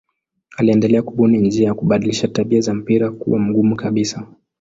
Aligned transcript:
Aliendelea 0.57 1.01
kubuni 1.01 1.37
njia 1.37 1.67
ya 1.67 1.73
kubadilisha 1.73 2.27
tabia 2.27 2.61
za 2.61 2.73
mpira 2.73 3.11
kuwa 3.11 3.39
mgumu 3.39 3.75
kabisa. 3.75 4.27